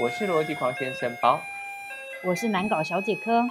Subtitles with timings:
[0.00, 1.40] 我是逻辑狂先生包，
[2.24, 3.44] 我是难搞小姐科。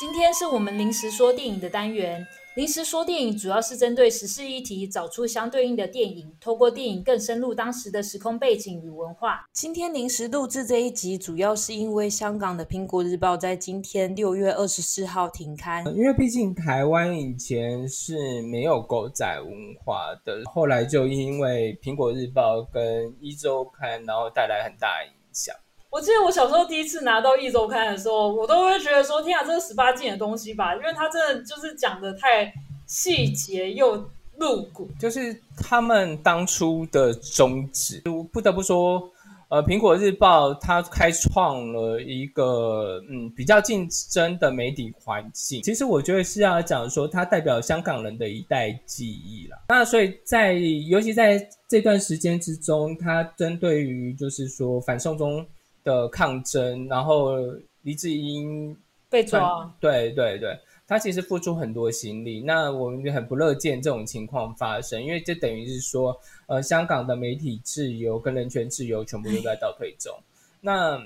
[0.00, 2.26] 今天是我们临时说电影的单元。
[2.54, 9.46] 临时说电影主要是针对时事议题，找出相对应的电影，透过电影更深入当时的时空背景与文化。
[9.52, 15.86] 今天临时录制这一集，主要是因为香港的《苹果日报》在今天六月二十四号停刊。
[15.94, 19.52] 因为毕竟台湾以前是没有狗仔文
[19.84, 22.82] 化的，后来就因为《苹果日报》跟
[23.20, 25.54] 《一周刊》，然后带来很大的影响。
[25.92, 32.50] 我记得我小时候第一次拿到一周刊的时候，我都会觉得说：“天啊，这是十八禁的东西吧？”因为它真的就是讲的太
[32.86, 34.02] 细节又
[34.38, 34.88] 露骨。
[34.98, 39.06] 就是他们当初的宗旨，不得不说，
[39.50, 45.60] 呃，《苹果日报》它开创了一个嗯比较竞争的媒体环境。
[45.60, 49.58] 其实我觉得是要讲说，它代表香港人的一代记忆了。
[49.68, 55.46] 那所以在尤其在这段时间之中，它针对于就是说反送中。
[55.84, 57.36] 的抗争，然后
[57.82, 58.76] 黎智英
[59.08, 62.40] 被抓，对对对，他其实付出很多心力。
[62.40, 70.16] 那我们就很不乐见这种情况发生，因为这等于是说，呃，香港的媒体自由跟人权自由全部都在倒退中。
[70.60, 70.98] 那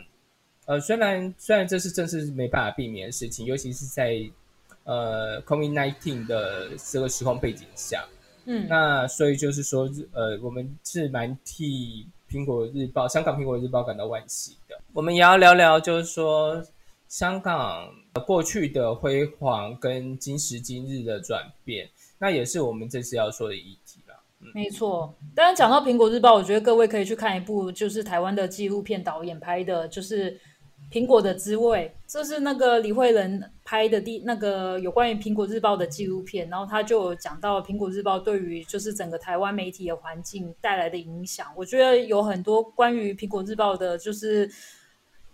[0.66, 4.20] 呃，虽然虽然这是正是没办法避免的事情，尤其是在
[4.84, 8.04] 呃 COVID nineteen 的这个时空背景下，
[8.44, 12.06] 嗯，那所以就是说，呃，我们是蛮替。
[12.30, 14.78] 苹果日报，香港苹果日报感到惋惜的。
[14.92, 16.62] 我们也要聊聊，就是说
[17.08, 17.88] 香港
[18.26, 21.88] 过去的辉煌跟今时今日的转变，
[22.18, 24.14] 那也是我们这次要说的议题了。
[24.54, 30.38] 没错，当然讲到苹果日报，我觉得各位可以去看一部，就是台湾的纪录片导演拍的，就是。
[30.88, 41.52] 苹果的滋味，这是那个李慧仁拍的第那个有关于苹果日报的纪录片，然后他就讲到苹果日报对于就是整个台湾媒体的环境带来的影响。
[41.56, 44.48] 我觉得有很多关于苹果日报的，就是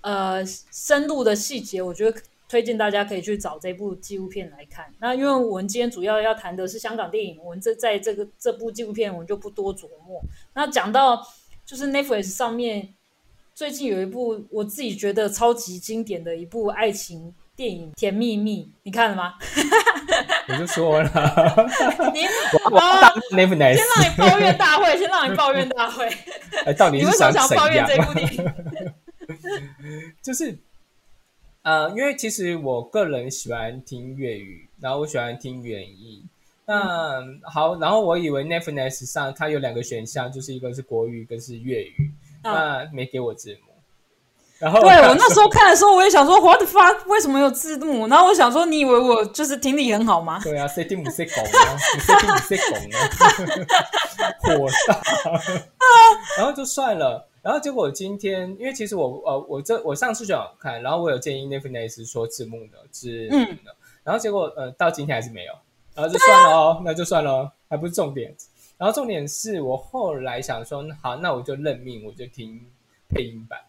[0.00, 4.90] 呃深入的细节，我觉得推荐大家可以去找这部纪录片来看。
[5.00, 10.22] 那因为我们今天主要要谈的是香港电影，我们这在这个这部纪录片我们就不多琢磨。
[10.54, 11.22] 那讲到
[11.66, 12.94] 就是 Netflix 上面。
[13.54, 19.34] 最近有一部我自己觉得超级经典的一部爱情电影《甜蜜蜜》，你看了吗？
[20.48, 21.08] 我就说了，
[22.12, 26.08] 你啊，先让你抱怨大会， 先让你抱怨大会。
[26.64, 28.52] 哎，到底是想想抱怨这部电影？
[30.22, 30.56] 就是
[31.62, 36.28] 呃，因为其实我个人喜欢听粤语，然后我喜欢听原音。
[36.64, 42.10] 那好，然后我以为 Netflix 上它有两个选项，就是一个是国语，一个是粤语。
[42.42, 43.72] 那没给我字幕，
[44.58, 47.06] 然后对我那时候看的时候，我也想说，What the fuck？
[47.08, 48.06] 为什么有字幕？
[48.06, 50.40] 然后我想说，你以为我就是听力很好吗？
[50.42, 52.98] 对啊五 C 拱啊，C D 五 C 拱啊，
[54.42, 55.00] 火大
[56.38, 57.28] 然后就算了。
[57.42, 65.52] 然后结果今天，因为其实我呃，我这我上次就想看，然后我有建议 Netflix 说字幕的字幕的，然后结果呃，到今天还是没有，
[65.92, 68.32] 然后就算了哦，那就算了，还不是重点。
[68.82, 72.60] 然后重点是我后来想说，好，那我就认命，我就听
[73.08, 73.60] 配音版。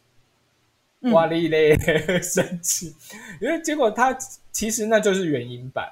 [1.13, 1.77] 哇哩嘞，
[2.19, 2.95] 生气！
[3.39, 4.11] 因为结果他
[4.51, 5.87] 其实那就是原音版，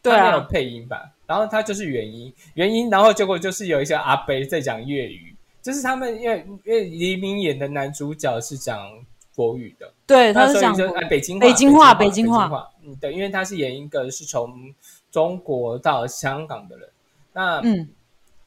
[0.00, 1.12] 对啊，没有配音版。
[1.26, 2.88] 然后他就是原音，原音。
[2.88, 8.90] 然后结果就是有一些阿伯在讲粤语，就是他们因为因为黎明演的男主角是讲
[9.36, 10.74] 国语的，对，他是讲
[11.10, 12.70] 北京北京话，北京话。
[12.82, 14.74] 嗯，对，因为他是演一个是从
[15.10, 16.88] 中国到香港的人，
[17.34, 17.86] 那嗯。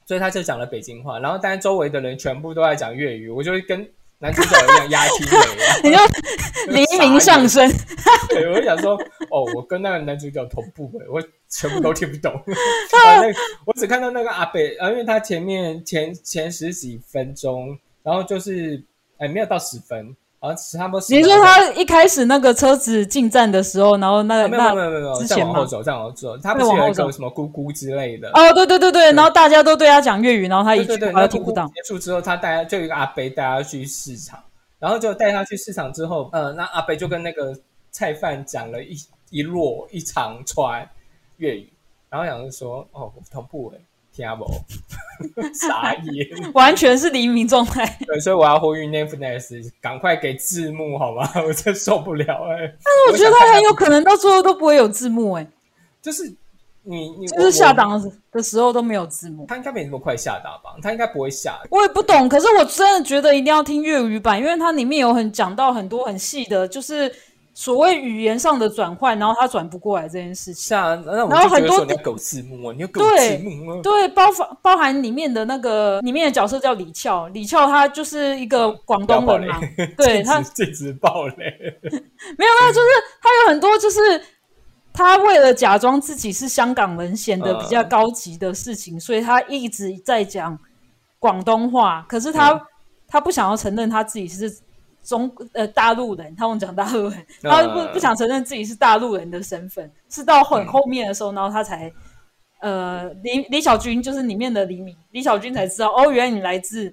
[0.05, 3.87] 所以他就讲了北京话，然后但是周围的人全部都在讲粤语，我就会跟
[4.19, 5.37] 男主角一样压听的，
[5.83, 7.69] 你就黎明上升。
[8.29, 8.95] 对，我就想说，
[9.29, 12.33] 哦，我跟那个男主角同步，我全部都听不懂。
[12.93, 13.27] 那
[13.65, 18.81] 我只看到那个阿北，啊，因为他前面前前十几分钟，然后就是
[19.17, 20.15] 哎没有到十分。
[20.43, 21.05] 啊，差不多。
[21.07, 28.29] 你说他一开始那个车子进站的时候，然后那没有没有没有没有，再往后走，再往后走，他不是有一个什么姑姑之类的？
[28.31, 31.65] 哦，对对对对，然后大家都对他讲粤语，然后他一句话都听不到。
[31.67, 34.37] 结束之后，他带就一个阿伯带他去市场，
[34.79, 37.55] 然后就带他去市场之后，呃，那阿伯就跟那个
[37.89, 38.97] 菜贩讲了一
[39.29, 40.85] 一摞一长串
[41.37, 41.71] 粤语，
[42.09, 43.79] 然后想着说，哦，同步哎。
[44.15, 44.45] 听不，
[45.53, 47.85] 傻眼， 完全是黎明状态。
[48.05, 51.27] 对，所以我要呼吁 Netflix 赶快给字幕好吗？
[51.47, 52.57] 我真受不了哎。
[52.57, 55.47] 但是我觉得他很有可能到最后都不会有字幕哎。
[56.01, 56.31] 就是
[56.83, 58.01] 你你就是下档
[58.31, 59.45] 的时候都没有字幕。
[59.47, 60.75] 他应该没那么快下档吧？
[60.81, 61.59] 他应该不会下。
[61.69, 67.09] 我也不懂，可是我真的觉得一定要听粤语版，因为它里面有很讲到很多很细的，就是
[67.55, 70.69] 所谓语言上的转换，然后他转不过来这件事情。
[70.69, 73.79] 是啊，那我然后很多你要给我字幕啊，你要狗字幕啊。
[73.83, 79.59] 对，包含包含里面的那个里面的角色叫李俏，李俏她就是一个广东人嘛，
[79.95, 81.35] 对禁她止禁止爆雷。
[82.37, 82.87] 没有没有，就是
[83.21, 83.99] 他有很多就是
[84.91, 90.57] 他为了假装自己是香港人，显得比较高级的事情，所以他一直在讲
[91.19, 92.05] 广东话。
[92.09, 92.61] 可是他、嗯
[93.05, 94.51] 他不想要承认他自己是
[95.03, 101.91] 中呃大陆人，他们讲大陆人，他不嗯不想承认自己是大陆人的身份，是到很嗯后面的时候，然后他才。
[102.61, 106.89] 呃，李李小军就是里面的李敏，李小军才知道哦，原来你来自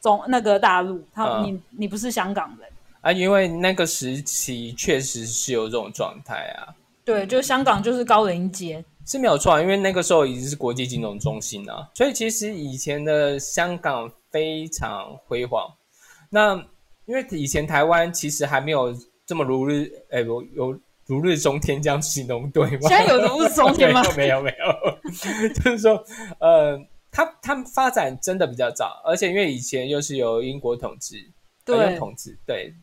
[0.00, 2.68] 中那个大陆，他、嗯你你不是香港人，
[3.02, 6.74] 啊，因为那个时期确实是有这种状态啊，
[7.04, 9.60] 对，就香港就是高人一阶，是没有错啊。
[9.60, 15.72] 因为那个时候已经是国际金融中心了，所以其实以前的香港非常辉煌。
[16.30, 16.60] 那
[17.12, 18.90] 因为以前台湾其实还没有
[19.26, 22.88] 这么如日，哎，有有如日中天这样形容对吗？
[22.88, 24.02] 现在有如日中天吗？
[24.16, 24.98] 没有没有
[25.62, 26.02] 就是说，
[26.40, 26.80] 呃，
[27.10, 31.16] 它它发展真的比较早，而且因为以前又是由英国统治，
[31.66, 32.74] 呃对用统治，对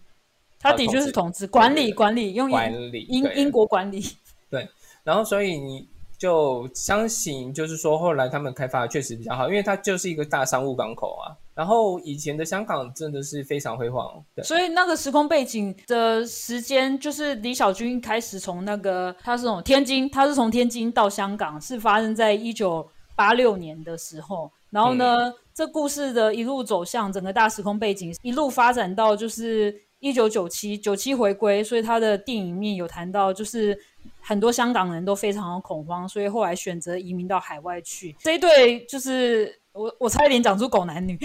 [0.60, 4.00] 他的确是统治管理管理用管英理英英国管理，
[4.52, 4.70] 对
[5.04, 5.88] 然后所以你
[6.20, 11.34] 就相信，就是说后来他们开发的确实比较好，因为它就是一个大商务港口啊。
[11.60, 24.50] 然后以前的香港真的是非常辉煌，对，所以那个时空背景的时间，就是李小军开始从那个他是从天津，他是从天津到香港，是发生在一九八六年的时候。
[24.70, 33.78] 然后呢，这故事的一路走向，整个大时空背景一路发展到就是一九九七九七回归，所以他的电影里面有谈到，就是
[34.22, 38.16] 很多香港人都非常的恐慌，所以后来选择移民到海外去。
[38.22, 41.16] 这一对就是我我差一点讲出狗男女，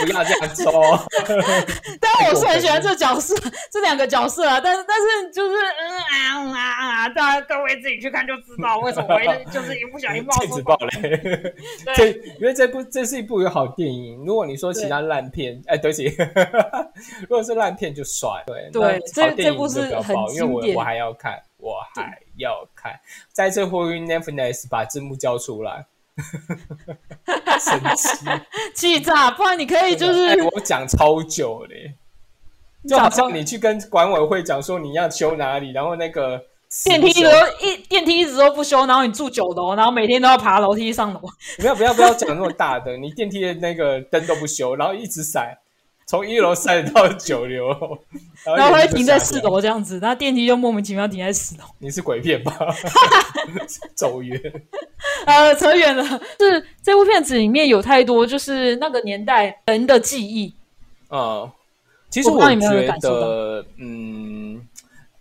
[0.00, 0.72] 不要这样说。
[2.00, 3.34] 但我是很喜欢这角色，
[3.72, 10.64] 这两个角色啊，但是但是就是嗯啊嗯啊啊，大家各位自己去看就知道为什么会 就是一不小心冒出禁
[11.02, 11.54] 雷。
[11.96, 12.08] 这
[12.38, 14.22] 因为这部这是一部有好电影。
[14.24, 16.14] 如果你说其他烂片，哎，对不起，
[17.22, 18.42] 如果是烂片就算。
[18.46, 23.00] 对对这这部是很爆因为我我还要看，我还要看。
[23.32, 25.86] 再次呼吁 Netflix 把字幕交出来。
[27.58, 28.26] 神奇，
[28.72, 31.94] 气炸，不然你可以就是哎我讲超久嘞，
[32.88, 36.40] 就好像你去跟管委会讲说你要修哪里，然后那个
[36.84, 41.20] 电梯的都一电梯一直都不修，然后你住九楼，然后每天都要爬楼梯上楼，
[41.56, 45.58] 不要不要不要讲那么大的，你电梯的那个灯都不修，然后一直闪，
[46.06, 47.98] 从一楼闪到九楼，
[48.44, 49.40] 然 然后会眼睛就停在四。
[49.40, 51.64] 楼这样子，然后电梯就莫名其妙停在四楼。
[51.78, 52.56] 你是鬼片吧？
[53.94, 54.40] 走远。
[55.26, 56.04] 呃，扯远了，
[56.38, 60.54] 是这部片子里面有太多就是那个年代人的记忆，
[61.10, 61.50] 嗯，
[62.10, 64.66] 其实我觉得，嗯，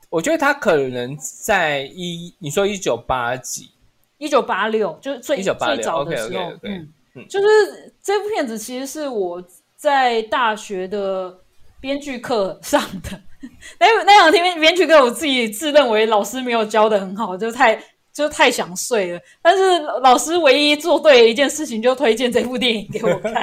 [0.09, 3.69] 我觉得他可能在一，你说一九八几，
[4.17, 6.43] 一九八六就是最1986最早的时候。
[6.43, 7.25] OK，OK，OK，嗯，嗯。
[7.29, 9.41] 就是这部片子其实是我
[9.83, 11.37] 在大学的
[11.81, 13.09] 编剧课上的。
[13.77, 17.77] 那那两天编剧课，我自己自认为老师没有教的很好，就太
[18.13, 19.19] 就太想睡了。
[19.41, 23.33] 但是老师唯一做对的一件事情，就推荐这部电影给我看。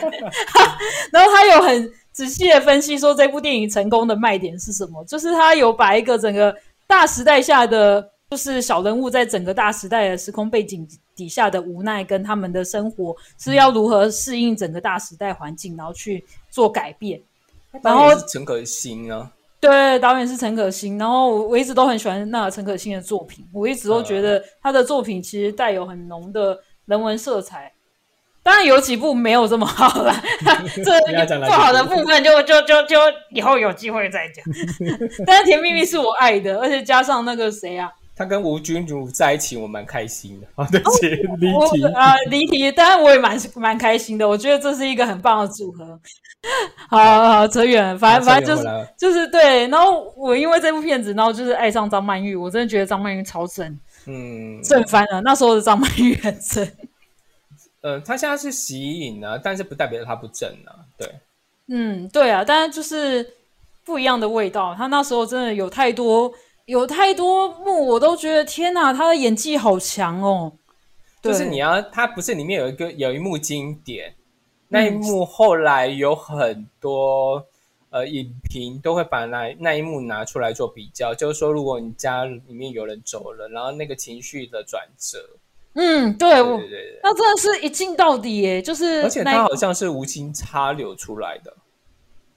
[1.12, 6.56] 然后他有很仔细的分析说这部电影成功的卖点是什么，就是他有把一个整个
[6.87, 10.88] 大时代下的，就是小人物在整个大时代的时空背景
[11.20, 17.20] 底下的无奈，跟他们的生活是要如何适应整个大时代环境，然后去做改变。
[17.83, 19.30] 然后是陈可辛啊，
[19.61, 27.71] 对，导演是陈可辛，然后我我一直都很喜欢那个陈可辛的作品，我一直都觉得他的作品其实带有很浓的人文色彩。
[28.42, 30.23] 当然有几部没有这么好啦，
[30.83, 32.97] 这不好的部分就就就就
[33.33, 34.42] 以后有机会再讲。
[35.26, 40.47] 但是《甜蜜蜜》是我爱的，而且加上那个谁啊，他跟吴君如在一起，我蛮开心的。
[40.55, 41.09] 好，对不起，
[41.39, 41.83] 离我题。
[41.87, 45.99] 啊离题，当然我也蛮蛮开心的，我觉得这是一个很棒的组合。
[46.91, 53.67] 好好好，扯远了，反正反正就是就是对，然后我因为这部片子，然后就是爱上张曼玉，我真的觉得张曼玉超正，
[54.05, 55.23] 嗯，正翻了。
[55.23, 56.71] 那时候的张曼玉很正，
[57.81, 60.77] 呃，他现在是吸引啊，但是不代表他不正啊。
[60.99, 61.09] 对，
[61.69, 63.27] 嗯，对啊，但是就是
[63.83, 64.75] 不一样的味道。
[64.75, 66.31] 他那时候真的有太多
[66.71, 70.53] 有太多幕，我都觉得天哪，他的演技好强哦。
[71.21, 74.15] 就是你要，他不是里面有一个有一幕经典，
[74.69, 77.45] 那一幕后来有很多
[77.91, 85.19] 呃影评都会把那那一幕拿出来做比较，就是说如果你家里面有人走了，然后那个情绪的转折，
[85.75, 91.53] 嗯，对，对我对对对，那真的是一镜到底耶，就是而且他好像是无心插柳出来的，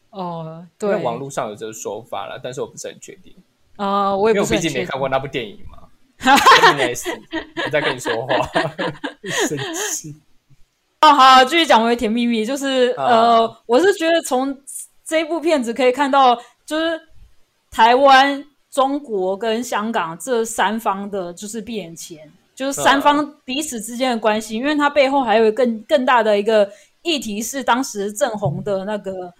[0.10, 3.32] 哦，因对，为网络上有这个说法了，但是我不是很确定，
[3.76, 5.80] 啊、我也因为我毕不是很确定竟没看过那部电影嘛。
[6.20, 7.04] Happiness，
[7.66, 8.36] 我在跟你说话，
[9.48, 9.58] 生
[9.92, 10.16] 气。
[11.02, 14.58] 哦，好，继续讲回《甜蜜蜜》，就是、啊呃，我是觉得从
[15.06, 16.34] 这部片子可以看到，
[16.66, 16.98] 就是
[17.70, 26.70] 台湾、中国跟香港这三方的，就是闭眼钱，就是三方彼此之间的关系，因为它背后还有更更大的一个
[27.02, 29.34] 议题是当时正红的那个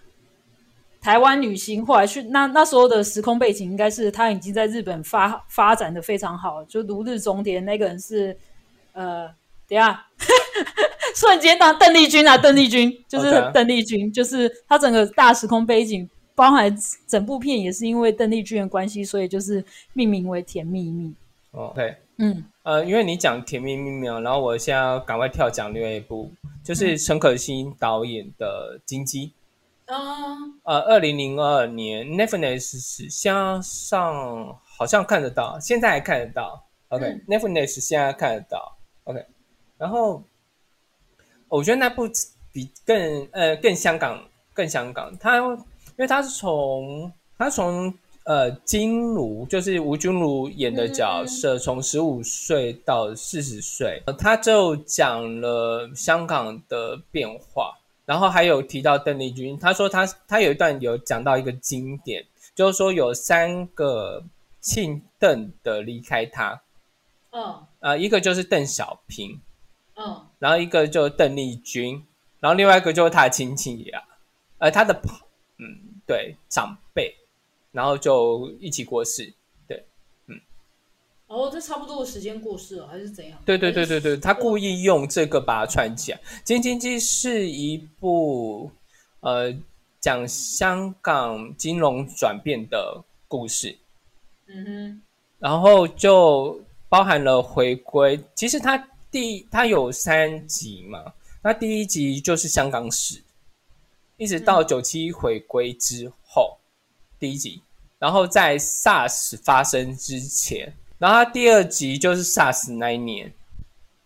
[1.04, 7.62] 台湾女星，后来去那那时候的时空背景应该是她已经在日本发发展的非常好，就如日中天。
[7.66, 8.34] 那个人是
[8.94, 9.26] 呃，
[9.68, 10.06] 等一下。
[11.14, 16.74] 瞬间当邓丽君啊，邓丽君就是邓丽君就是她整个大时空背景，包含
[17.06, 21.08] 整部片也是因为邓丽君的关系，所以就是命名为《甜蜜蜜》。
[21.50, 26.32] 哦 OK，嗯，呃，因为你讲《甜蜜蜜》嘛，然后我现在要赶快跳讲另外一部，
[26.64, 29.26] 就是陈可辛导演的《金鸡》。
[29.86, 29.96] 啊，
[30.62, 36.64] 呃，二零零二年 Netflix 是向上好像看得到，现在还看得到。
[36.88, 38.78] OK，Netflix、现在看得到。
[39.04, 39.24] OK，
[39.76, 40.22] 然后
[41.48, 42.08] 我觉得那部
[42.50, 44.22] 比更呃更香港
[44.54, 45.64] 更香港，它因
[45.98, 47.92] 为它是从它从
[48.24, 57.74] 呃金如就是吴君如演的角色，从十五岁到四十岁，呃他就讲了香港的变化。
[58.06, 64.22] 然后还有提到邓丽君，他说他他有一段有讲到一个经典，就是说有三个
[64.60, 66.62] 姓邓的离开他，
[67.30, 67.66] 嗯。
[67.80, 69.40] 呃，一个就是邓小平，
[69.96, 70.26] 嗯。
[70.38, 72.04] 然后一个就是邓丽君，
[72.40, 74.02] 然后另外一个就是他的亲戚啊、
[74.58, 75.00] 呃，他的
[75.58, 77.14] 嗯对长辈，
[77.72, 79.32] 然后就一起过世。
[81.34, 83.36] 哦，这差不多的时间过世了，还是怎样？
[83.44, 86.18] 对对对对对，他故意用这个把它串起来。
[86.44, 88.70] 《金金鸡》是一部
[89.18, 89.52] 呃
[90.00, 93.76] 讲香港金融转变的故事，
[94.46, 95.02] 嗯哼，
[95.40, 98.22] 然后就包含了回归。
[98.36, 98.78] 其实它
[99.10, 101.12] 第它有三集嘛，
[101.42, 103.20] 那第一集就是香港史，
[104.18, 106.56] 一直到九七回归之后，
[107.18, 107.60] 第一集，
[107.98, 110.72] 然后在 SARS 发生之前，
[111.04, 113.30] 然后它第二集就是 SARS 那一年。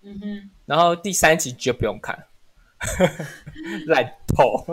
[0.02, 2.18] 嗯哼，然后第三集就不用看，
[3.86, 4.64] 烂透，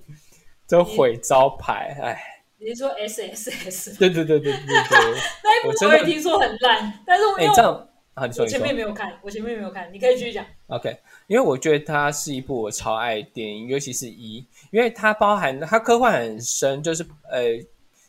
[0.66, 2.18] 就毁招牌，哎，
[2.56, 4.74] 你是说 S S S 对对对对对对，
[5.44, 10.46] 那一部我也听说很烂，但是我因哎，为我这样啊，你说你我前面说没有看，我前面没有看，你可以继续讲。
[10.68, 17.42] ，OK，因为我觉得它是一部我超爱的电影，尤其是一，因为它包含它科幻很深，就是呃，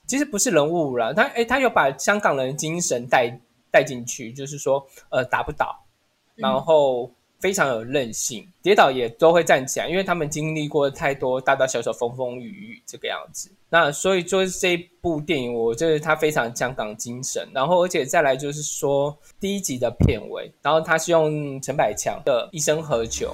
[0.06, 3.40] 其实不是人物啦，它哎，它有把香港人精神带
[3.72, 5.84] 带进去，就是说呃打不倒，
[6.36, 13.52] 然后非常有韧性，跌倒也都会站起来，因为他们经历过太多大大小小风风雨雨这个样子。
[13.70, 17.48] 那所以就是这一部电影，我觉得它非常香港精神。
[17.54, 23.28] 然后而且再来就是说第一集的片尾，然后它是用陈百强的《一生何求》。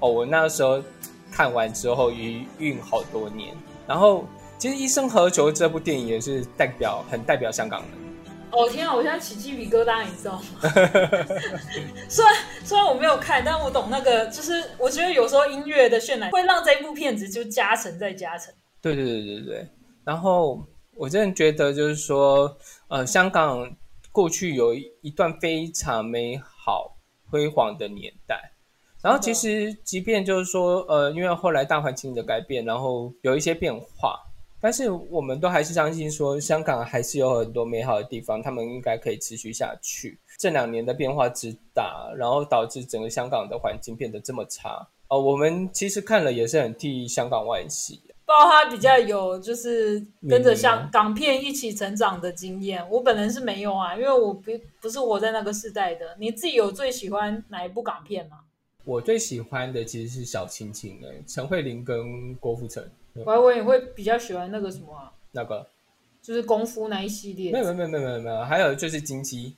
[0.00, 0.82] 哦，我那时候
[1.30, 3.54] 看完之后余韵好多年。
[3.86, 4.24] 然后
[4.58, 8.03] 其实《一生何求》这部电影也是代表很代表香港人。
[8.56, 8.94] 哦天啊！
[8.94, 10.60] 我现在起鸡皮疙瘩，你知道吗？
[12.08, 12.34] 虽然
[12.64, 18.52] 虽然我没有看，但我懂那个，就是我觉得有时候音乐的渲染会让这部片子就加成再加成。
[18.80, 19.68] 对对对对对。
[20.04, 22.56] 然后我真的觉得就是说，
[22.88, 23.68] 呃，香港
[24.12, 26.96] 过去有一一段非常美好
[27.30, 28.52] 辉煌的年代。
[29.02, 34.18] 然后其实，即便就是说，呃，因为后来大环境的改变，然后有一些变化，
[34.64, 40.18] 但是我们都还是相信说，香港还是有很多美好的地方，他们应该可以持续下去。
[40.38, 48.00] 这两年的变化之大，然后导致整个香港的环境变得这么差，呃，我们其实看了也是很替香港惋惜。
[48.24, 56.16] 包括他比较有就是跟着香港片一起成长的经验，我本人是没有啊，因为我不不是活在那个时代的。
[56.18, 58.38] 你自己有最喜欢哪一部港片吗？
[58.86, 62.82] 我最喜欢的其实是小青青》诶陈慧琳跟郭富城
[63.14, 65.66] 我还以为你会比较喜欢那个什么、啊，那个，
[66.20, 67.58] 就是功夫那一系列没。
[67.58, 69.54] 有没有没有没有没有，还有就是金鸡，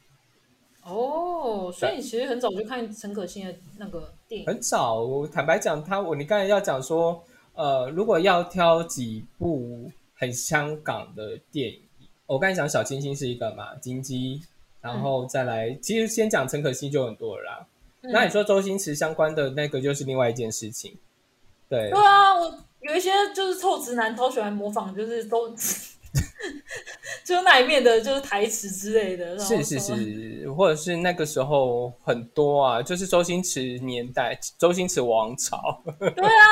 [0.84, 4.46] 哦，所以你其实很早就看陈可辛的那个电影。
[4.46, 5.02] 很早。
[5.02, 7.22] 我坦白讲，他我你刚才要讲说，
[7.54, 11.80] 呃，如果要挑几部很香港的电影，
[12.26, 14.42] 我刚才讲小清新是一个嘛，金鸡，
[14.80, 17.66] 然后再来，其实先讲陈可辛就很多了啦。
[18.02, 20.96] 那你说周星驰相关的那个就是另外一件事情，
[21.68, 25.48] 对对啊，我有一些就是臭直男超喜欢模仿，就是都
[27.24, 29.38] 就那一面的，就是台词之类的。
[29.38, 35.82] 是是，是，或者是那个时候很多啊，就是周星驰年代，周星驰王朝。
[35.98, 36.46] 对啊，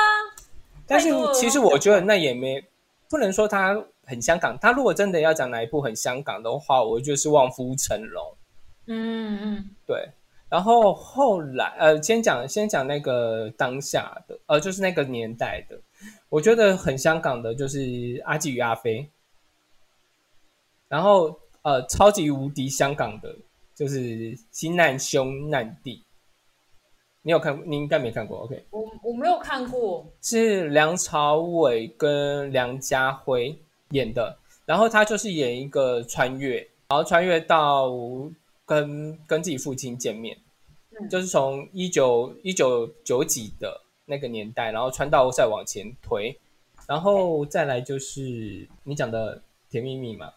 [0.85, 2.63] 但是其实我觉得那也没
[3.09, 4.57] 不能说他很香港。
[4.59, 8.23] 他如果真的要讲哪一部很香港的话，我觉得是《望夫成龙》。
[8.87, 10.11] 嗯嗯，对，
[10.55, 15.77] 然后后来呃，先讲先讲那个当下的，呃，就是那个年代的，
[16.29, 17.79] 我觉得很香港的，就是
[18.23, 19.01] 《阿基与阿飞》，
[20.87, 23.35] 然后呃，超级无敌香港的，
[23.75, 23.99] 就是
[24.49, 25.97] 《新难兄难弟》，
[27.23, 27.61] 你有看？
[27.65, 28.65] 你应该没看过，OK？
[28.69, 33.59] 我我没有看过，是梁朝伟跟梁家辉
[33.89, 37.91] 演的，然后他就是演一个穿越，然后穿越到
[38.65, 40.41] 跟跟自己父亲见面，嗯
[41.09, 46.39] 就是从一九一九九几的那个年代，然后穿到再往前推，
[46.87, 50.31] 然后再来就是你讲的甜蜜蜜嘛，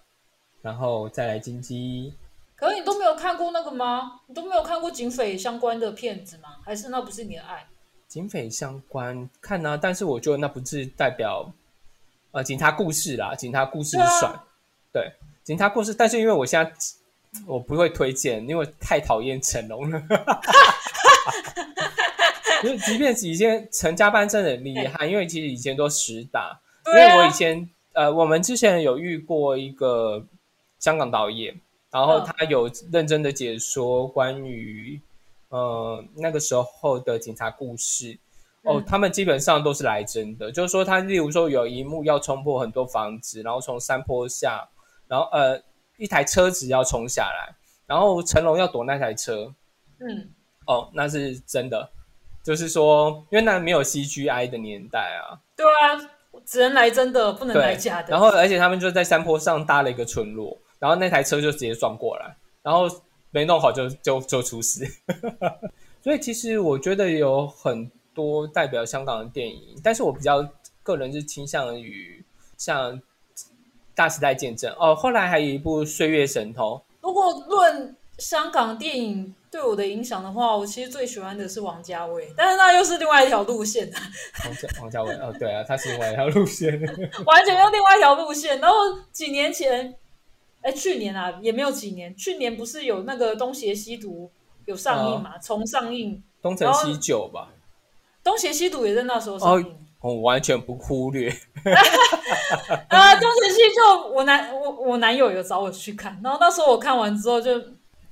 [0.63, 2.13] 然后再来金鸡，
[2.57, 4.21] 可是你都没有看过那个吗？
[4.27, 6.57] 你都没有看过警匪相关的片子吗？
[6.65, 7.67] 还是那不是你的爱？
[8.09, 11.53] 警匪相关看啊，但是我觉得那不是代表
[12.31, 14.41] 呃警察故事啦，警察故事是对啊算
[14.93, 15.13] 对
[15.45, 16.73] 警察故事，但是因为我现在
[17.47, 20.03] 我不会推荐，因为太讨厌成龙了。
[22.65, 30.25] 因为即便是以前陈家班真的很厉害，因为其实以前都实打，因为我以前呃，我们之前有遇过一个
[30.81, 31.59] 香港导演，
[31.91, 35.01] 然后嗯他有认真的解说关于
[35.51, 38.19] 呃那个时候的警察故事。
[38.63, 44.69] 哦嗯，他们基本上都是来真的，就是说他例如说有一幕要冲破很多房子，然后从山坡下，
[45.07, 45.63] 然后呃
[45.99, 47.55] 一台车子要冲下来，
[47.87, 49.53] 然后成龙要躲那台车，
[49.99, 50.31] 嗯，
[50.67, 51.91] 哦，那是真的，
[52.43, 56.11] 就是说因为那没有 CGI 的年代啊，对啊，
[56.47, 58.11] 只能来真的，不能来假，的。
[58.11, 62.87] 然后而且他们就在山坡上搭了一个村落，然后那台车就直接撞过来，然后
[63.31, 64.87] 没弄好就就就出事。
[66.01, 70.49] 所以其实我觉得有很多代表香港的电影，但是我比较
[70.83, 72.25] 个人是倾向于
[72.57, 72.93] 像
[73.99, 83.91] 《大时代见证》哦，后来还有一部《岁月神偷如果论香港电影对我的影响的话，我其实最喜欢的是王家卫，但是那又是另外一条路线，》，
[84.45, 86.81] 王家王家卫哦，对啊，他是另外一条路线。
[87.27, 88.61] 完全用另外一条路线。
[88.61, 88.77] 然后
[89.11, 89.93] 几年前，
[90.61, 94.31] 哎，去年啊，也没有几年，去年不是有那个《东邪西毒》
[94.67, 97.49] 有上映嘛，重上映，东成西就吧，
[98.25, 99.88] 《东邪西毒》也在那时候上映。
[100.01, 101.29] 我完全不忽略。
[102.89, 107.59] 啊，东邪西就我男我我男友有找我去看，然后那时候我看完之后就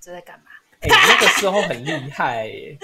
[0.01, 0.45] 这在干嘛？
[0.79, 2.77] 哎、那个时候很厉害耶，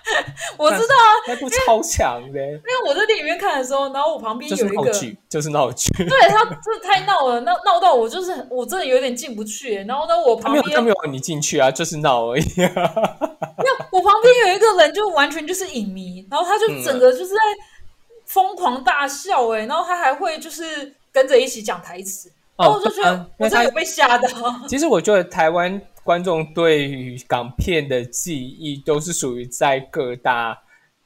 [0.56, 5.90] 我知道啊，那部超强的，因为我在电影院看的时候，然后我旁边就是有一个，闹剧，就是闹剧。
[5.92, 9.84] 对他真的太闹了，闹闹到我就是我真的有点进不去。
[9.84, 12.70] 然后呢，我他没有，旁边他没有让你进去啊，就是闹而已、啊。
[13.58, 17.40] 没有，我旁边有一个人就完全就是影迷，然后他就整个就是在
[18.34, 24.28] 疯狂大笑、哎、然后他还会就是跟着一起讲台词，然后我就觉得我真的有被吓到。
[24.68, 30.58] 其实我觉得台湾观众对于港片的记忆都是属于在各大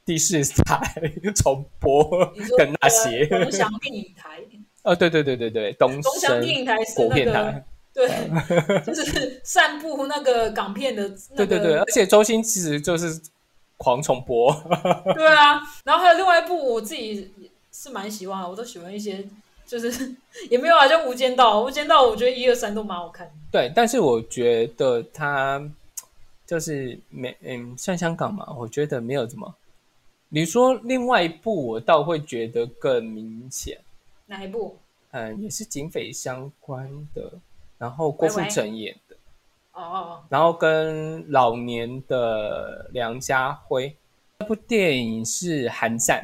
[0.03, 0.81] 第四台
[1.35, 3.27] 重播你说的那些。
[3.27, 4.39] 东翔电影台，
[4.81, 7.63] 哦，对对对对对，东东翔升电影台是国那个片台，
[7.93, 11.03] 对，就是散布那个港片的、
[11.35, 13.21] 那个，对对对，而且周星其实就是
[13.79, 14.53] 狂重播。
[15.15, 17.33] 对啊，然后还有另外一部我自己
[17.71, 19.25] 是蛮喜欢的，我都喜欢一些，
[19.65, 20.15] 就是
[20.51, 21.61] 也没有啊，就《无间道》。
[21.65, 23.33] 《无间道》我觉得一二三都蛮好看的。
[23.51, 25.59] 对，但是我觉得它
[26.45, 29.55] 就是没嗯，像香港嘛，我觉得没有怎么。
[30.27, 33.79] 你说另外一部，我倒会觉得更明显，
[34.27, 34.77] 哪一部？
[35.11, 37.31] 嗯，也是警匪相关的，
[37.79, 39.08] 然后郭富城演的，
[39.73, 39.95] 哦哦。
[39.97, 43.95] 哦，然后跟老年的梁家辉。
[44.39, 46.23] 这部电影是《寒战》，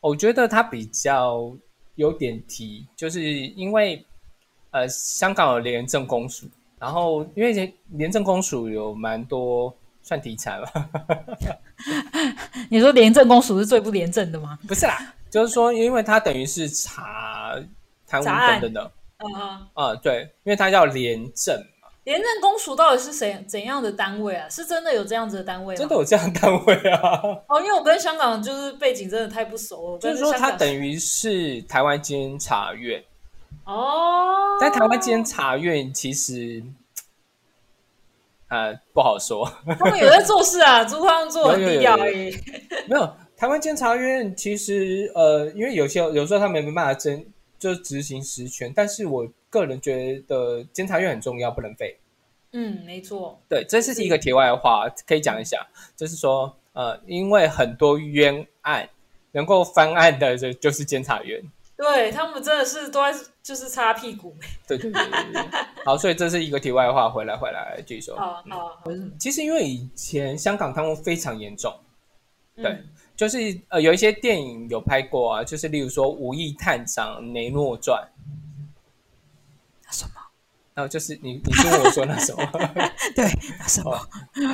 [0.00, 1.54] 我觉得它比较
[1.94, 4.02] 有点提，就是因为
[4.70, 6.46] 呃，香港有廉政公署，
[6.78, 10.88] 然后因为廉政公署有蛮多算题材吧，
[12.70, 14.58] 你说廉政公署是最不廉政的吗？
[14.66, 17.54] 不是啦，就是说，因为它等于是查
[18.06, 18.92] 贪污等等的。
[19.18, 21.54] 嗯嗯，啊、对，因为它叫廉政。
[21.60, 21.69] 嘛，
[22.04, 24.48] 廉政公署到底是谁怎样的单位啊？
[24.48, 25.78] 是真的有这样子的单位吗？
[25.78, 33.04] 真的有这样的单位啊，哦，因为我跟香港就是背景真的太不熟了，就是说它等于是台湾监察院。
[33.64, 36.62] 哦，但台湾监察院其实，
[38.48, 39.48] 呃，不好说。
[39.78, 42.30] 他们有在做事啊， 朱他们做得很低调而已。
[42.88, 47.24] 没有，台湾监察院其实，呃，因为有些有时候他们没办法真
[47.58, 51.98] 就执行实权，但是我个人觉得监察院很重要，不能废。
[52.52, 53.38] 嗯，没错。
[53.48, 58.88] 对，这是一个题外话，可以讲一下，就是说，呃，因为很多冤案
[59.32, 61.42] 能够翻案的就就是监察院。
[61.76, 64.36] 对他们真的是都在就是擦屁股。
[64.68, 65.42] 对对对对对。
[65.84, 68.16] 好，所以这是一个题外话，回来回来继续说。
[68.16, 68.82] 好好，
[69.18, 71.72] 其实因为以前香港贪污非常严重，
[72.56, 78.02] 对，嗯就是呃有一些电影有拍过啊，就是例如说《武义探长雷诺传》，
[79.90, 80.12] 什么？
[80.72, 82.42] 然后就是你你听我说那什么，
[83.14, 83.24] 对，
[83.58, 83.98] 那什么？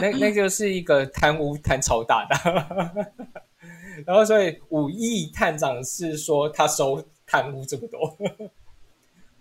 [0.01, 3.07] 那那就是一个贪污贪超大的，
[4.07, 8.17] 然后所以五亿探长是说他收贪污这么多。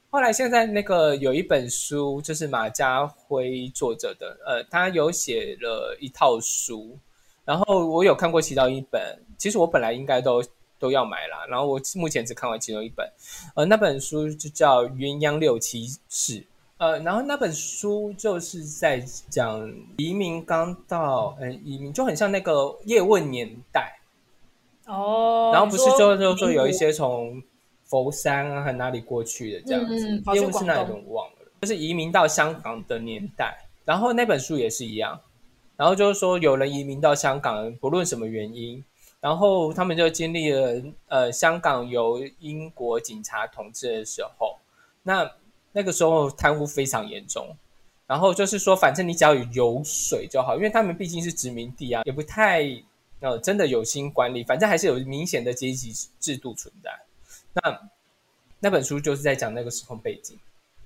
[0.09, 6.99] 后来现在那个有一本书，就是马家辉作者的，呃，他有写了一套书，
[7.45, 9.01] 然后我有看过其中一本，
[9.37, 10.43] 其实我本来应该都
[10.85, 13.11] 都要买啦，然后我目前只看完其中一本，
[13.55, 16.33] 呃，那本书就叫《鸳鸯六七事》，
[16.77, 23.97] 呃，然后那本书就是在讲移民刚到，嗯、移民就很像那个叶问年代，
[24.85, 27.41] 哦，然后不是你就就说有一些从
[27.85, 33.57] 佛山啊和哪里过去的这样子，嗯嗯跑去业务是哪里广东我忘了，就是移民到香港的年代。
[33.85, 35.19] 然后那本书也是一样，
[35.77, 38.83] 然后就是说有人移民到香港，不论什么原因，
[39.25, 44.55] 然后他们就经历了呃香港由英国警察统治的时候，
[45.01, 45.27] 那
[45.71, 47.57] 那个时候贪污非常严重。
[48.05, 52.61] 然后就是说，反正你只要有油水就好，因为他们毕竟是殖民地啊，也不太
[53.19, 56.91] 呃真的有心管理，反正还是有明显的阶级制度存在。
[57.53, 57.89] 那
[58.59, 60.37] 那本书就是在讲那个时空背景，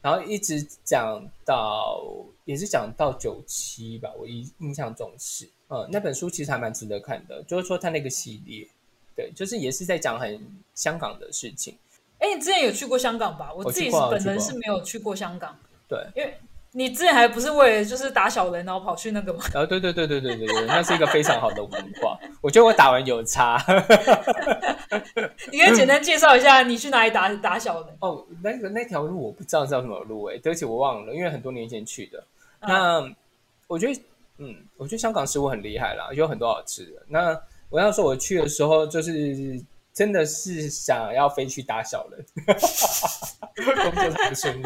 [0.01, 2.01] 然后一直讲到
[2.45, 8.67] 也是讲到九七吧，我印印象中是，呃，那本书其实还蛮值得看的，就是说它那个系列，
[9.15, 10.39] 对，就是也是在讲很
[10.75, 11.77] 香港的事情，
[12.19, 13.51] 哎，你之前有去过香港吧？
[13.55, 16.37] 我我自己是本人是没有去过香港，对，因为
[16.71, 19.43] 你之前还不是为了就是打小人，然后跑去那个吗？
[19.53, 23.63] 然后对对对对对对对，那是一个非常好的文化，我觉得我打完有差
[25.51, 27.95] 你可以简单介绍一下你去哪里打打小人？
[28.01, 32.23] 哦，那个那条路我不知道叫什么路诶，对不起我忘了，因为很多年前去的。
[32.61, 33.15] 嗯那
[33.67, 34.01] 我觉得，
[34.39, 37.03] 嗯，我觉得香港食物很厉害啦，有很多好吃的。
[37.07, 42.25] 那我要说我去的时候，就是真的是想要飞去打小人，
[43.55, 44.65] 工作很不顺利。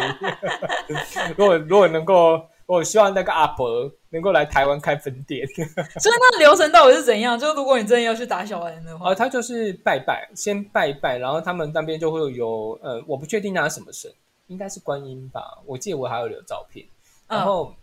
[1.36, 5.45] 如果如果能够，我希望那个阿伯能够来台湾开分店。
[5.99, 7.38] 所以那流程到底是怎样？
[7.38, 14.09] 就是如果你真的要去打小人的话，哦，他就是拜拜，先拜一拜，然后他们那边就会有，呃，我不确定那是什么神，
[14.47, 16.86] 应该是观音吧，我记得我还有留照片，
[17.27, 17.75] 然嗯后、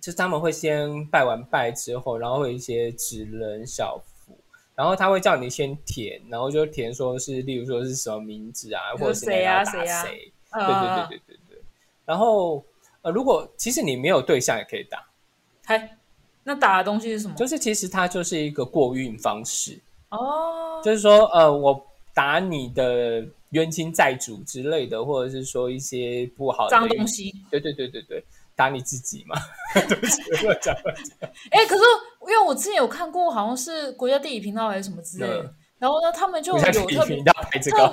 [0.00, 4.36] 就他们会先拜完拜之后，然后会有一些纸人小符，
[4.74, 10.02] 然后他会叫你先填，然后就填说是，例如说是什么名字啊，或者是谁啊谁啊
[10.52, 11.62] 对对对对对对，
[12.04, 12.64] 然后
[13.02, 15.06] 呃，如果其实你没有对象也可以打，
[15.64, 15.96] 嗨
[16.42, 17.34] 那打的东西是什么？
[17.34, 19.80] 就是其实它就是一个过运方式。
[20.10, 27.34] 哦，就是说，呃，我打你的冤亲债主之类的，或者是说一些不好的脏东西。
[27.50, 28.24] 对对对对对，
[28.56, 29.36] 打你自己嘛。
[29.88, 30.74] 对不起，乱讲。
[31.50, 31.82] 哎、可是
[32.22, 37.88] 因为我之前有看过，好像是国家地理频道还是什么之类的，嗯然后呢，他们就有特别现在频道拍这个，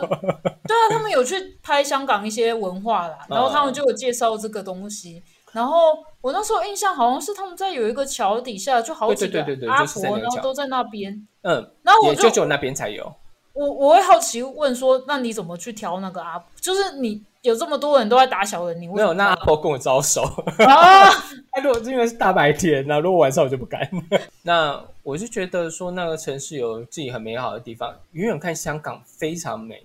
[0.65, 5.21] 对啊，他们有去拍香港一些文化啦， 然后他们就有介绍这个东西。
[5.51, 11.11] 然后我那时候印象好像是他们在有一个桥底下，就好几个对对对对对阿婆，然后都在那边。
[11.41, 13.13] 嗯，然后我就也就那边才有。
[13.51, 16.47] 我我会好奇问说，那你怎么去挑那个阿婆？
[16.61, 20.21] 就是你有这么多人都在打小人，你为没有，那阿婆跟我招手。
[20.65, 21.09] 啊？
[21.51, 23.89] 哎，如果是因为是大白天那如果晚上我就不敢。
[24.43, 29.83] 那我就觉得说那个城市有自己很美好的地方，远远看香港非常美。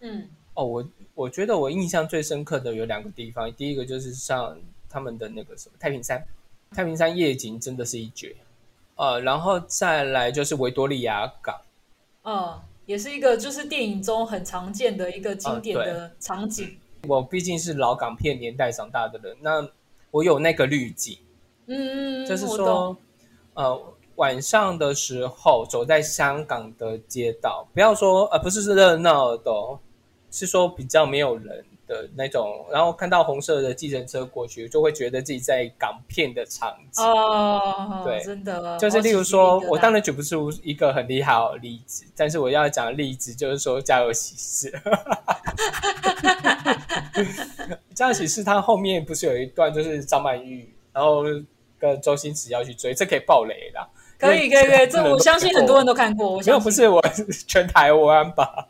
[0.00, 0.84] 嗯哦，我
[1.14, 4.56] 我觉得我印象最深刻的有两个地方，第一个就是像
[4.88, 6.22] 他们的那个什么太平山，
[6.74, 8.36] 太平山夜景真的是一绝，
[8.96, 11.60] 呃，然后再来就是维多利亚港，
[12.24, 16.76] 嗯，也是一个就是电影中很常见的一个经典啊的场景。
[17.08, 19.66] 我毕竟是老港片年代长大的人，那
[20.10, 21.18] 我有那个滤镜，
[21.66, 22.96] 嗯，就是说，
[23.54, 23.82] 呃，
[24.16, 29.78] 晚上的时候走在香港的街道，不要说呃不是是热闹的、哦，
[30.30, 37.04] 是说比较没有人的那种，然后看到红色的计程车过去，就会觉得自己在港片的场景。
[37.04, 44.70] 哦，对真的，就是例如说，我当然然举不出一个很厉害的例子，但是我要讲的例子就是说《家有喜事》。
[48.00, 51.22] 《家有喜事》它后面不是有一段就是张曼玉，然后
[51.78, 53.86] 跟周星驰要去追，这可以爆雷啦。
[54.18, 56.26] 可以可以可以，这我相信很多人都看过。
[56.26, 58.68] 我没有，相信不是我是全台湾吧？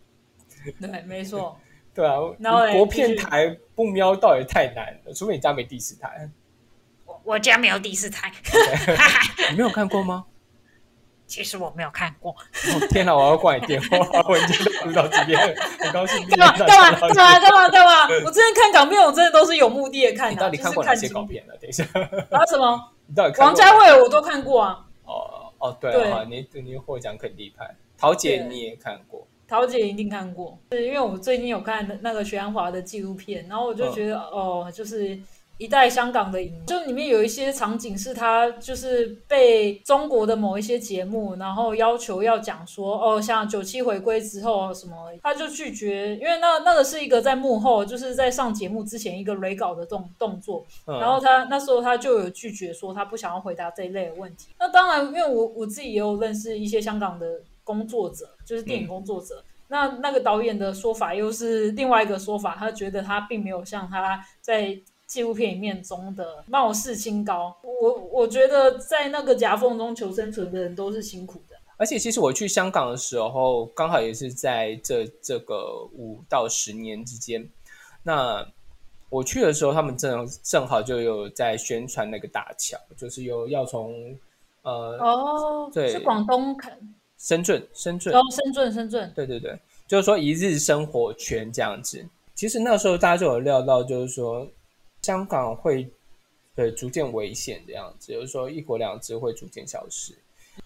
[0.80, 1.58] 对，没错。
[1.94, 6.30] 对啊，然后嘞国片台不瞄到也太难了，除非你家没第四台。
[7.06, 8.30] 我我家没有第四台，
[9.50, 10.24] 你没有看过吗？
[11.28, 12.32] 其实我没有看过。
[12.32, 15.38] 哦天哪，我要挂你电话， 我已经录到这边，
[15.78, 16.26] 很高兴。
[16.28, 18.08] 干嘛干嘛干嘛干嘛干嘛？
[18.24, 20.32] 我之前看港片，我真的都是有目的的看的。
[20.32, 21.52] 你到底看过哪些港片呢？
[21.60, 21.84] 等一下，
[22.32, 22.90] 啊什么？
[23.06, 24.84] 你 到底王家卫我都看过啊。
[25.04, 29.26] 哦哦对啊，你你获奖肯定派，桃姐你也看过。
[29.46, 35.18] 桃姐一定看过，是因为我最近有看那个徐安华的纪录片，然后我就觉得哦，就是
[35.58, 54.48] 一代香港的影，就里面有一些场景是他就是被中国的某一些节目，然后要求要讲说哦，像九七回归之后什么，他就拒绝，因为那那个是一个在幕后，就是在上节目之前一个雷稿的动动作，然后他那时候他就有拒绝说他不想要回答这一类的问题。
[54.58, 57.26] 那当然，因为我我自己也有认识一些香港的。
[57.68, 64.74] 工作者就是电影工作者，那那个导演的说法又是另外一个说法，他觉得他并没有像他在
[65.08, 67.56] 纪录片里面中的貌似清高。
[67.64, 71.56] 我我觉得在那个夹缝中求生存的人都是辛苦的。
[71.78, 77.48] 而且其实我去香港的时候，刚好也是在这这个五到十年之间。
[78.02, 78.46] 那
[79.08, 83.94] 我去的时候，他们正正好就有在宣传那个大桥，就是有要从
[84.62, 86.78] 呃哦，对，是广东看。
[87.16, 92.04] 深圳，深圳，哦，深圳，深圳，对对对，就是说一日生活圈这样子。
[92.34, 94.46] 其实那时候大家就有料到，就是说
[95.02, 95.90] 香港会
[96.56, 100.14] 呃逐渐危险的样子，就是说一国两制会逐渐消失。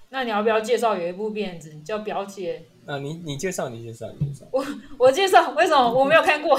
[0.09, 2.63] 那你要不要介绍有一部片子叫《表姐》？
[2.93, 4.47] 啊，你你介绍，你介绍，你介绍。
[4.53, 4.65] 我
[4.99, 6.59] 我介绍，为什么我没有看过？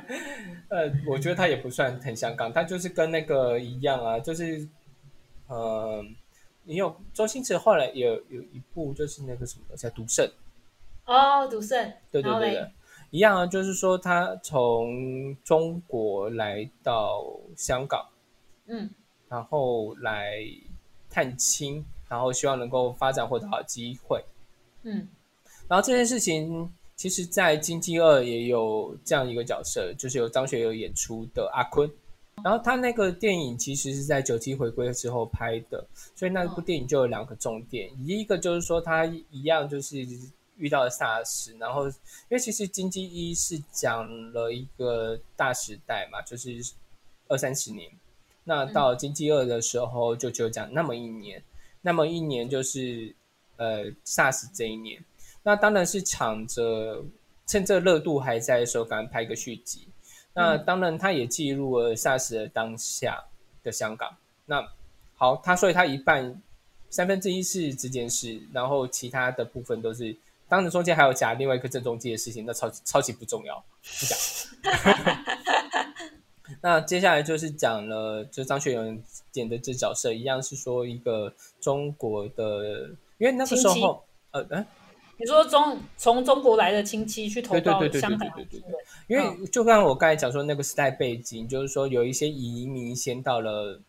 [0.70, 4.66] 呃，我觉得它也不算很香港，它就是跟那个一样啊，就是
[5.48, 6.04] 呃。
[6.64, 10.26] 你有周星驰后来有有一部就是那个什么叫《赌圣》
[11.06, 12.70] 哦，《赌圣》对对对对，
[13.10, 17.24] 一样啊，就是说他从中国来到
[17.56, 18.06] 香港，
[18.66, 18.90] 嗯，
[19.28, 20.38] 然后来
[21.08, 24.24] 探亲，然后希望能够发展获得好机会，
[24.82, 25.08] 嗯，
[25.66, 31.90] 然后这件事情其实，在《金鸡二》也有这样一个角色，就是由张学友演出的阿坤。
[32.44, 40.06] 然后他那个电影其实是在九七回归之后拍的，所以那部电影就有两个重点，一个就是说他一样就是
[40.58, 41.94] 遇到了 SARS，然后因
[42.30, 46.74] 为其实经济一是讲了一个大时代嘛，就是
[47.28, 47.90] 二三十年，
[48.44, 51.42] 那到经济二的时候就只有讲那么一年，
[51.80, 53.14] 那么一年就是
[53.56, 55.02] 呃 SARS 这一年，
[55.42, 57.04] 那当然是抢着
[57.46, 59.88] 趁这热度还在的时候赶快拍个续集。
[60.34, 63.24] 那当然，他也记录了 SARS 的当下
[63.64, 64.16] 的香港。
[64.46, 64.68] 那
[65.16, 66.40] 好，他所以他一半
[66.90, 70.16] 三分之一是这件事，然后其他的部分都是，
[70.48, 74.18] 当然中间还有夹另外一个郑中基的事情，那超超级不重要，不讲。
[76.62, 78.82] 那接下来就是讲了，就张学友
[79.34, 84.66] 演的这角色，一样是说一个中国的，因为那个时候，呃，嗯。
[85.20, 88.70] 你说中从中国来的亲戚去投到香港，对对对，
[89.08, 93.80] 因为就刚刚我刚才讲说那个时代背景，就是说有一些移民先到了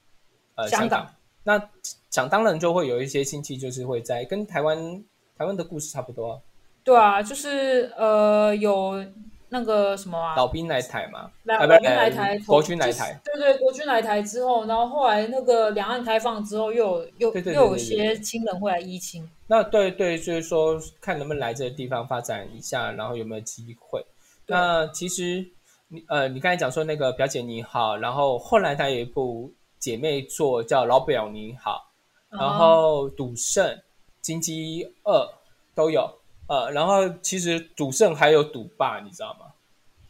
[0.55, 1.07] 呃香港，
[1.43, 1.69] 那
[2.09, 5.03] 想当然就会有一些亲戚就是会在跟台湾
[5.37, 6.41] 台湾的故事差不多，
[6.83, 9.03] 对啊，就是呃有。
[9.51, 19.27] 那个什么啊，老兵来台嘛，老兵来台，国军来台，对对，国军来台之后，然后后来那个两岸开放之后，又有又又有些亲人会来依亲。
[19.47, 24.05] 那对对，就是说看能不能来这个地方发展一下，然后有没有机会。
[24.45, 25.43] 那其实
[25.87, 31.89] 你呃，你刚才讲说那个表姐你好，然后后来她有一部姐妹作叫老表你好，
[32.29, 33.79] 然后赌圣、
[34.21, 35.27] 金鸡二
[35.73, 36.18] 都有。
[36.49, 39.45] 呃，然后其实赌圣还有赌霸，你知道吗？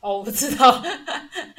[0.02, 0.82] 哦，我不知道，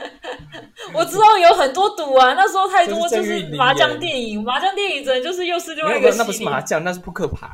[0.94, 2.32] 我知道有很多赌啊。
[2.32, 7.46] 那时候太多就是麻将电影，麻将电影真的就是又是另外一个那不是麻将，那是扑克牌。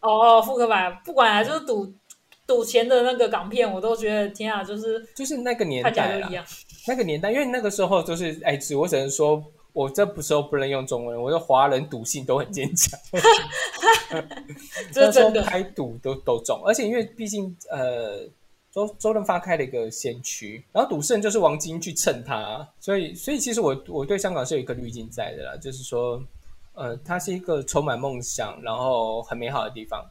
[0.00, 1.94] 哦哦，扑克牌，不管啊，就是赌
[2.46, 6.28] 赌钱的那个港片，我都觉得天啊，就是就是那个年代啊，
[6.88, 9.40] 那个年代，因为那个时候就是哎，只我只能说。
[9.74, 12.98] 我这不时候不能用中文，我说华人赌性都很坚强，
[14.92, 15.42] 这真的。
[15.42, 18.24] 开赌都都中，而且因为毕竟呃
[18.70, 26.22] 周周润发开了一个先驱，然后赌圣就是王晶去蹭他，所以所以其实我我对香港是有一个滤镜在的啦，就是说
[26.74, 30.08] 呃它是一个充满梦想，然后很美好的地方，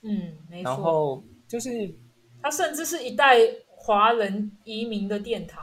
[0.00, 0.62] 嗯，没。
[0.62, 1.94] 错，然后就是
[2.42, 3.36] 它甚至是一代
[3.68, 5.62] 华人移民的殿堂。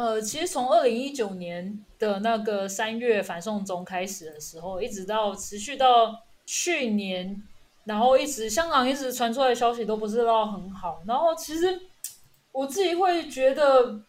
[0.00, 7.42] 呃，其实从二零一九年的那个三月反送中开始的时候，一直到持续到去年，
[7.84, 11.02] 然后一直香港一直传出来的消息都不是到很好。
[11.06, 11.78] 然后其实
[12.50, 14.00] 我自己会觉得，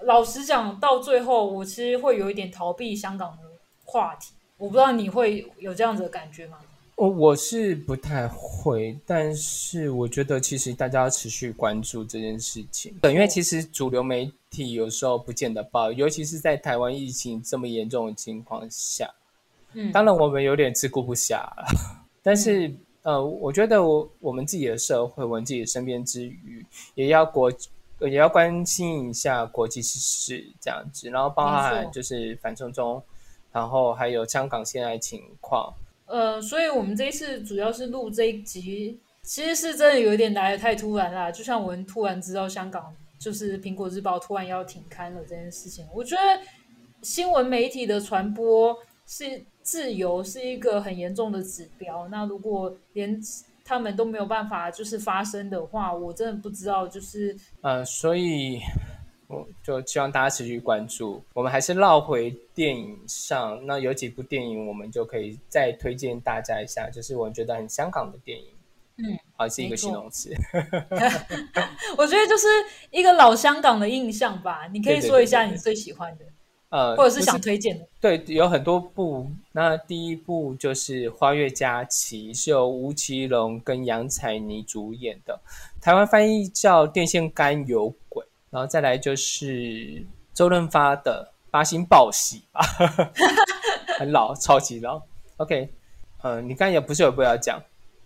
[0.00, 3.44] 老实讲，到最后我其实会有一点逃避香港的
[3.86, 4.34] 话题。
[4.58, 6.58] 我不知道你会有这样子的感觉吗？
[6.96, 12.94] 我我是不太会，但是我觉得其实大家要持续关注这件事情。
[13.00, 19.12] 对，因为其实主流媒体有时候不见得报，尤其是在台湾疫情这么严重的情况下。
[19.74, 21.66] 嗯，当然我们有点自顾不暇了，
[22.22, 26.64] 但是、呃，我觉得我我们自己的社会，我们自己的身边之余，
[26.94, 27.52] 也要国
[27.98, 33.02] 呃也要关心一下国际时事这样子，然后包含就是反送中，
[33.50, 35.74] 然后还有香港现在情况。
[36.06, 41.32] 呃，所以我们这一次主要是录这一集，其实是真的有一点来的太突然啦。
[41.32, 46.22] 就像我们突然知道香港就是苹果日报突然要停刊了这件事情，我觉得
[47.02, 52.06] 新闻媒体的传播是自由是一个很严重的指标。
[52.08, 53.20] 那如果连
[53.64, 58.60] 他们都没有办法就是发声的话，我真的不知道就是呃，所以
[59.26, 61.22] 我就希望大家持续关注。
[61.32, 68.44] 我们还是绕回电影上，那有几部电影我们就可以再推荐大家一下，就是我觉得很香港的电影。
[68.96, 70.32] 嗯，啊，是一个形容词。
[71.98, 72.46] 我觉得就是
[72.90, 74.68] 一个老香港的印象吧。
[74.72, 76.24] 你可以说一下你最喜欢的，
[76.68, 77.86] 呃，或者是想推荐的。
[78.00, 79.28] 对，有很多部。
[79.52, 85.40] 那第一部就是《花月佳期》，是由吴奇隆跟杨采妮主演的，
[85.80, 88.24] 台湾翻译叫《电线杆有鬼》。
[88.50, 92.60] 然后再来就是周润发的《八星报喜》吧，
[93.98, 95.02] 很老，超级老。
[95.38, 95.68] OK，
[96.22, 97.60] 呃，你刚才也不是有不要讲？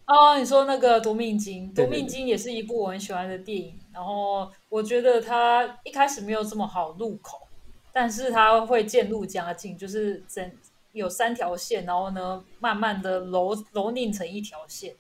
[0.09, 3.79] 哦，你说那个《夺命金》，《夺命金》也是一部我很喜欢的电影。
[3.93, 7.47] 然后我觉得它一开始没有这么好入口，
[7.93, 10.51] 但是它会渐入佳境，就是整
[10.93, 14.95] 有三条线，然后呢，慢慢的揉揉拧成一条线，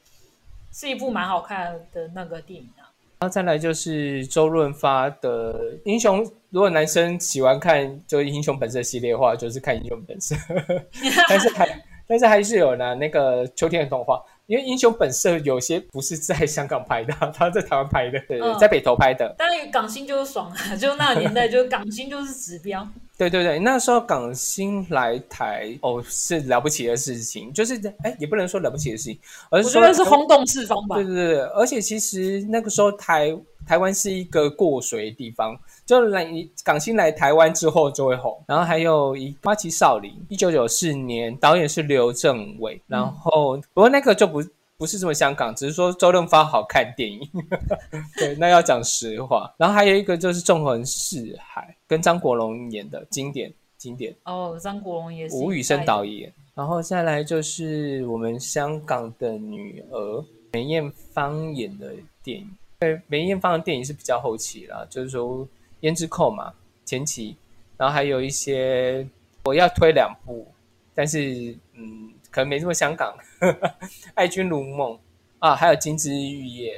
[0.72, 2.92] 是一部蛮好看的那个电影啊。
[3.20, 10.36] 然后再来就是周润发的《英雄》，如果男生喜欢看就是《英雄本色》系列的话，就是看《英雄本色》，
[11.30, 22.86] 但是还 但是还是有呢那个秋天的童话，因为《英雄本色》有些不是在香港拍的， 他在台湾拍的，对对，嗯在北投拍的，当然港星就是爽啊， 就那个年代，就港星就是指标。
[23.18, 29.18] 对对对，那时候港星来台哦是了不起的事情，就是哎也不能说了不起的事情，
[29.50, 31.04] 而我觉是说得是轰动四方吧对。
[31.04, 33.36] 对对，而且其实那个时候台
[33.68, 35.54] 台湾是一个过水的地方，
[35.84, 36.26] 就来
[36.64, 38.42] 港星来台湾之后就会红。
[38.46, 42.80] 然后还有一《花旗少林》，一九九四年，导演是刘镇伟。
[42.86, 44.42] 然后、不过那个就不
[44.78, 47.20] 不是这么香港，只是说周润发好看电影。
[48.16, 49.52] 对，那要讲实话。
[49.58, 54.16] 然后还有一个就是《纵横四海》，跟张国荣演的经典经典。
[54.24, 55.84] 哦，张国荣也是吴宇森。
[55.84, 61.92] 导演，然后再来就是我们香港的女儿梅艳芳演的
[62.24, 62.48] 电影。
[62.78, 65.38] 对，梅艳芳的电影是比较后期啦，就是说
[65.80, 66.52] 《胭脂扣》嘛，
[66.84, 67.34] 前期，
[67.76, 69.06] 然后还有一些
[69.44, 70.46] 我要推两部，
[70.94, 73.16] 但是嗯，可能没这么香港，
[74.14, 74.92] 《爱君如梦》
[75.40, 76.74] 啊，还有《金枝玉叶》。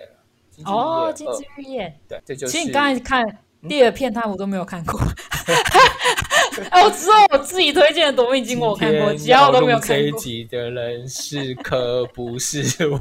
[0.56, 1.94] 金枝玉叶哦，金枝玉叶。
[2.08, 2.52] 对，这就是。
[2.52, 4.98] 其实你刚才看第二片，他我都没有看过。
[6.70, 10.20] 哎，我知道我自己推荐的《夺命金》我看过，其他我都没有看这一过。
[10.20, 12.98] 集的人是可不是我？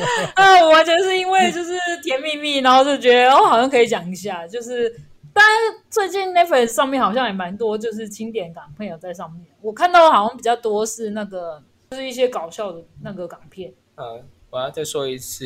[0.34, 4.46] 啊，我完全是因为就是甜蜜蜜，然后就觉得哦，好像可以讲一下。
[4.46, 4.88] 就是，
[5.32, 9.44] 当然最近 Netflix 上面好像也蛮多，就是经典港片有在上面。
[9.60, 13.72] 我看到好像比较多是那个，就是一些搞笑的那个港片。
[13.96, 15.44] 嗯，我要再说一次，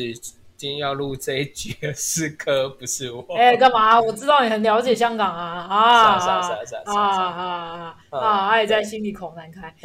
[0.63, 3.21] 今天要录这一集的是可不是我。
[3.35, 3.99] 哎，干嘛？
[3.99, 8.47] 我知道你很了解香港啊啊是啊是啊是啊是啊是啊啊啊啊嗯啊！
[8.47, 9.75] 爱在心里口难开，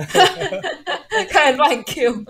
[1.28, 2.24] 开始乱 Q。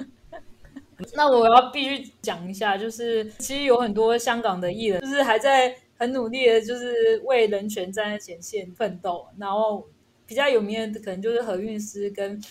[1.12, 9.26] 那我要必须讲一下，就是其实有很多香港的艺人，就是还在很努力的，就是为人权站在前线奋斗。
[9.36, 9.86] 然后
[10.26, 12.42] 比较有名的可能就是何韵诗、跟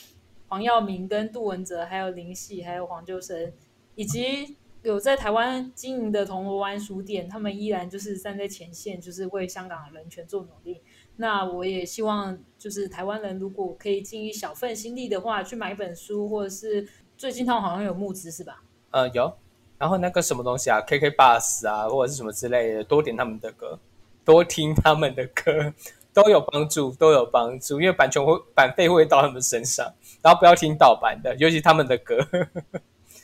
[0.47, 3.51] 黄耀明、跟杜文泽，还有林夕，还有黄秋生，
[3.95, 4.55] 以及
[4.87, 10.81] 有在台湾经营的铜锣湾书店，他们依然就是站在前线，就是为香港的人权做努力。
[11.17, 18.63] 那我也希望，就是台湾人如果可以尽一小份心力的话，去买一本书，或者是最近他们好像有募资是吧？
[18.91, 19.33] 呃，有。
[19.77, 23.77] 然后那个什么东西啊，KK Bus 啊，或者是什么之类的，多点他们的歌，
[24.23, 25.73] 多听他们的歌，
[26.13, 27.81] 都有帮助，都有帮助。
[27.81, 32.25] 因为版权会版费会到他们身上，然后不要听盗版的，尤其他们的歌。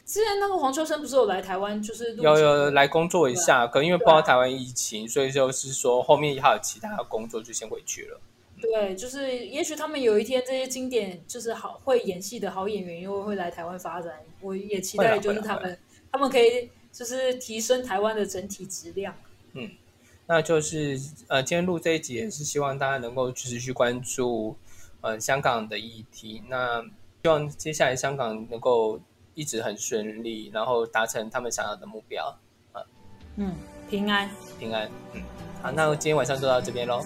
[0.05, 8.19] 之前那个黄秋生不是有来台湾，就是录有有来工作一下，可能因为对啊包括台湾疫情，所以就是说后面还有其他的工作，就先回去了。
[8.61, 15.77] 对，就是也许他们有一天这些经典就是好会演戏的好演员又会来台湾发展，我也期待就是他们
[16.11, 19.13] 他们可以就是提升台湾的整体质量。
[19.53, 19.69] 嗯
[20.25, 20.97] 那就是
[21.27, 24.55] 呃，今天录这一集也是希望大家能够持续关注
[25.01, 26.41] 呃香港的议题。
[26.47, 26.81] 那
[27.23, 28.97] 希望接下来香港能够
[29.35, 32.35] 一直很顺利，然后达成他们想要的目标，
[33.37, 33.55] 嗯，
[33.89, 34.29] 平安。
[34.59, 34.89] 平安。
[35.13, 35.21] 嗯，
[35.61, 37.03] 好，那今天晚上就到这边喽。